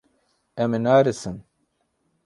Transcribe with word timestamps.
Em 0.61 0.69
ê 0.77 0.79
nearêsin. 0.83 1.37